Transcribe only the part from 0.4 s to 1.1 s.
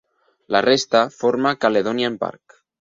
La resta